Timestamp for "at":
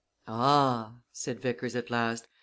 1.75-1.91